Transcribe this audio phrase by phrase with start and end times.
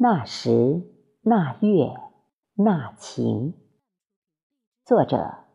[0.00, 0.88] 那时
[1.22, 1.92] 那月
[2.54, 3.54] 那情。
[4.84, 5.46] 作者：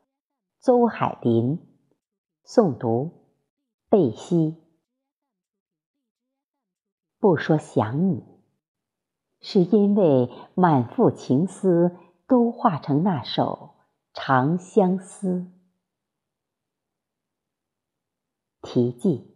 [0.59, 1.65] 邹海林。
[2.45, 3.23] 诵读：
[3.87, 4.57] 贝西。
[7.19, 8.21] 不说想你，
[9.39, 11.95] 是因为满腹情思
[12.27, 13.75] 都化成那首
[14.13, 15.27] 《长相思》。
[18.61, 19.32] 题记。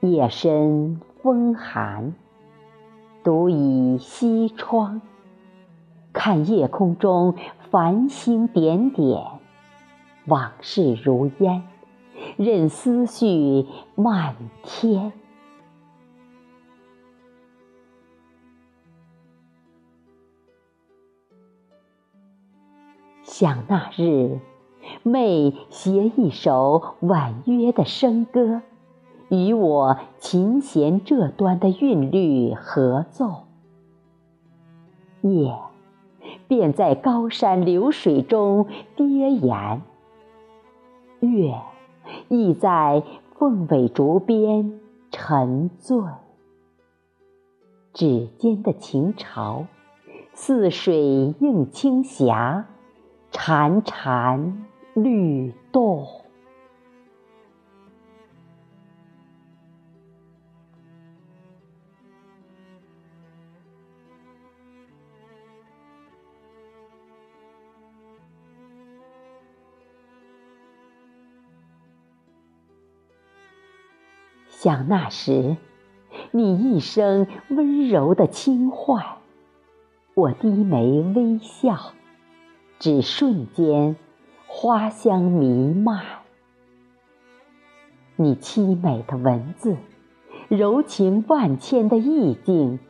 [0.00, 2.14] 夜深风寒，
[3.22, 5.02] 独倚西窗，
[6.10, 7.34] 看夜空中
[7.70, 9.22] 繁星点点，
[10.26, 11.64] 往事如烟，
[12.38, 15.12] 任思绪漫天。
[23.22, 24.38] 想那日，
[25.02, 28.62] 妹携一首婉约的笙歌。
[29.30, 33.44] 与我琴弦这端的韵律合奏，
[35.22, 35.56] 夜
[36.48, 39.82] 便在高山流水中跌岩，
[41.20, 41.54] 月
[42.28, 43.04] 亦在
[43.38, 44.80] 凤尾竹边
[45.12, 46.02] 沉醉。
[47.92, 49.66] 指尖的情潮，
[50.34, 52.66] 似水映青霞，
[53.30, 54.54] 潺潺
[54.94, 56.04] 律动。
[74.62, 75.56] 想那时，
[76.32, 79.02] 你一声温柔的轻唤，
[80.12, 81.94] 我低眉微笑，
[82.78, 83.96] 只瞬间，
[84.46, 86.04] 花香弥漫。
[88.16, 89.78] 你凄美的文字，
[90.48, 92.80] 柔情万千的意境，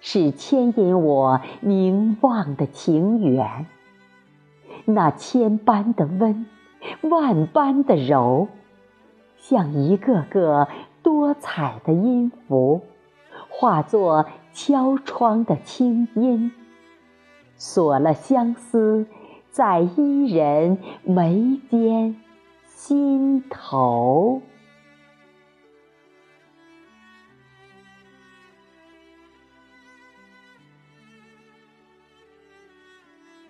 [0.00, 3.66] 是牵引我凝望的情缘。
[4.84, 6.46] 那千般的温，
[7.02, 8.46] 万般的柔，
[9.36, 10.68] 像一个个。
[11.02, 12.82] 多彩的音符，
[13.48, 16.52] 化作敲窗的轻音，
[17.56, 19.06] 锁了相思
[19.50, 22.16] 在伊人眉间、
[22.66, 24.42] 心头。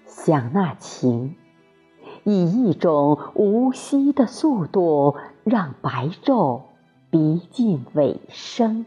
[0.06, 1.34] 想那情，
[2.24, 6.69] 以一种无息的速度，让白昼。
[7.10, 8.86] 逼近尾声，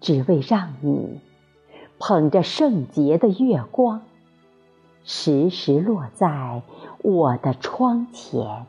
[0.00, 1.20] 只为让你
[1.98, 4.02] 捧着圣洁的月光，
[5.02, 6.62] 时时落在
[7.02, 8.66] 我的窗前。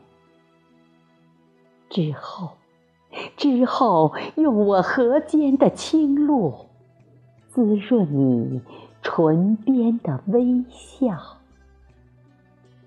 [1.88, 2.50] 之后，
[3.36, 6.66] 之后，用我河间的清露，
[7.48, 8.60] 滋润你
[9.02, 11.38] 唇边的微笑，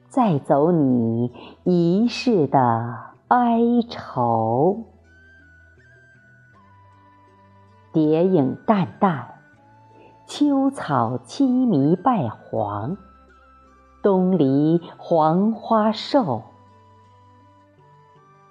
[0.09, 1.31] 再走你
[1.63, 4.83] 一世的哀愁。
[7.93, 9.35] 蝶影淡淡，
[10.25, 12.97] 秋草凄迷败黄，
[14.01, 16.41] 东篱黄花瘦。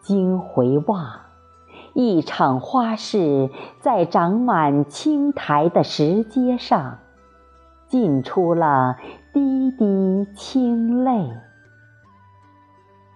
[0.00, 1.22] 今回望，
[1.92, 6.98] 一场花事在长满青苔的石阶上，
[7.88, 8.96] 浸出了
[9.32, 11.32] 滴滴清泪。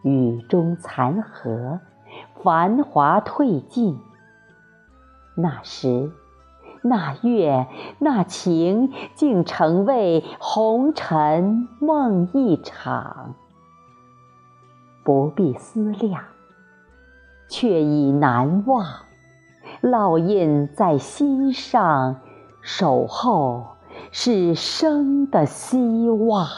[0.02, 1.78] 雨中残荷，
[2.42, 4.00] 繁华褪尽。
[5.36, 6.10] 那时，
[6.82, 7.66] 那月，
[7.98, 13.34] 那情，竟成为红尘梦一场。
[15.04, 16.24] 不必思量，
[17.48, 18.84] 却已难忘，
[19.82, 22.16] 烙印在心上，
[22.62, 23.76] 守候
[24.10, 26.48] 是生的希望。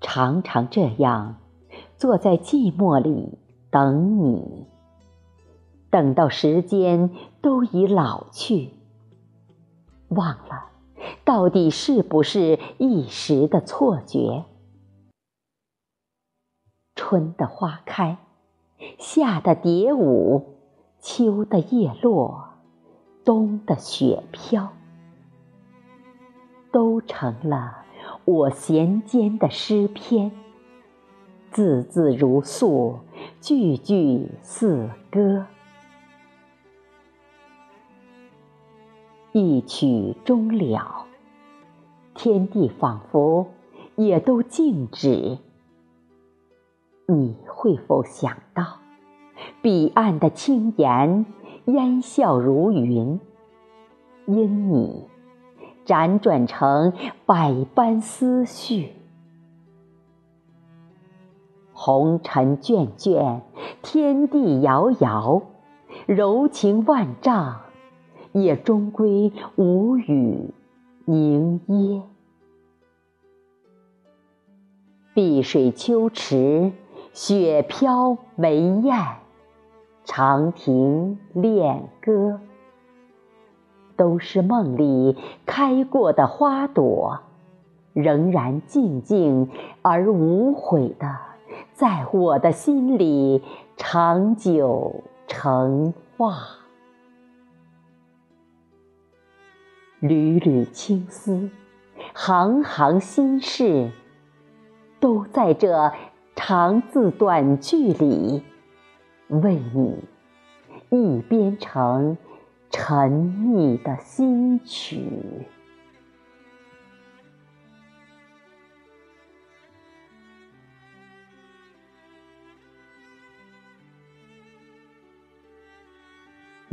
[0.00, 1.36] 常常这样，
[1.96, 3.38] 坐在寂寞里。
[3.74, 4.68] 等你，
[5.90, 7.10] 等到时间
[7.42, 8.70] 都已老去，
[10.10, 10.68] 忘了
[11.24, 14.44] 到底是不是一时的错觉。
[16.94, 18.18] 春的花开，
[19.00, 20.54] 夏的蝶舞，
[21.00, 22.50] 秋的叶落，
[23.24, 24.68] 冬的雪飘，
[26.70, 27.78] 都成了
[28.24, 30.30] 我弦间的诗篇，
[31.54, 32.98] 字字如诉。
[33.40, 35.46] 句句似歌，
[39.32, 41.06] 一曲终了，
[42.12, 43.46] 天地仿佛
[43.94, 45.38] 也都静止。
[47.06, 48.80] 你会否想到，
[49.62, 51.24] 彼岸的轻颜
[51.66, 53.20] 烟笑如云，
[54.26, 55.06] 因你
[55.86, 56.92] 辗转成
[57.24, 59.03] 百般思绪。
[61.86, 63.42] 红尘卷卷，
[63.82, 65.42] 天地遥遥，
[66.06, 67.56] 柔情万丈，
[68.32, 70.54] 也终归无语
[71.04, 72.02] 凝噎。
[75.12, 76.72] 碧水秋池。
[77.12, 78.98] 雪飘梅艳，
[80.04, 82.40] 长亭恋歌，
[83.94, 87.20] 都是梦里开过的花朵，
[87.92, 89.50] 仍然静静
[89.82, 91.18] 而无悔的，
[91.72, 93.42] 在我的心里
[93.76, 96.36] 长久成画。
[100.00, 101.50] 缕缕青丝，
[102.12, 103.90] 行行心事，
[105.00, 105.92] 都在这。
[106.36, 108.42] 长字短句里，
[109.28, 110.02] 为你
[110.90, 112.18] 一编成
[112.70, 113.12] 沉
[113.54, 115.08] 溺的心曲。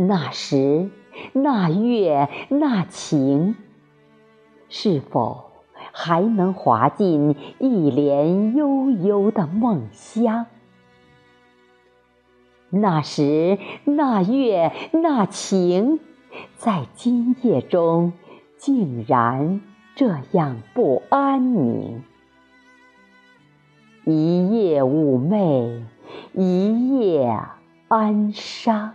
[0.07, 0.89] 那时，
[1.33, 3.56] 那月，那情，
[4.69, 5.51] 是否？
[5.94, 10.45] 还能滑进一帘悠悠的梦乡。
[12.69, 16.00] 那时那月那情，
[16.56, 18.13] 在今夜中
[18.57, 19.59] 竟然
[19.95, 22.04] 这样不安宁。
[24.06, 25.83] 一夜妩媚，
[26.33, 27.38] 一夜
[27.89, 28.94] 安伤。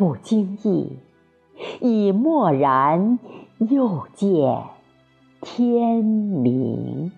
[0.00, 0.96] 不经意，
[1.82, 3.18] 已默然
[3.58, 4.62] 又见。
[5.42, 7.12] 天明。